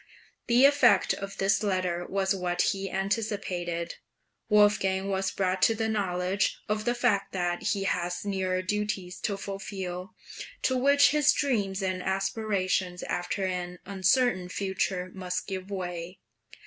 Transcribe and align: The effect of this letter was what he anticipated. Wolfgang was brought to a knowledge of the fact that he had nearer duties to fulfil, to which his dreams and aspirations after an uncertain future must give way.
The 0.47 0.65
effect 0.65 1.13
of 1.13 1.37
this 1.37 1.61
letter 1.61 2.07
was 2.09 2.33
what 2.33 2.63
he 2.73 2.89
anticipated. 2.89 3.97
Wolfgang 4.49 5.09
was 5.09 5.29
brought 5.29 5.61
to 5.61 5.79
a 5.79 5.87
knowledge 5.87 6.57
of 6.67 6.85
the 6.85 6.95
fact 6.95 7.33
that 7.33 7.61
he 7.61 7.83
had 7.83 8.11
nearer 8.23 8.63
duties 8.63 9.19
to 9.19 9.37
fulfil, 9.37 10.15
to 10.63 10.75
which 10.75 11.11
his 11.11 11.31
dreams 11.33 11.83
and 11.83 12.01
aspirations 12.01 13.03
after 13.03 13.45
an 13.45 13.77
uncertain 13.85 14.49
future 14.49 15.11
must 15.13 15.45
give 15.45 15.69
way. 15.69 16.17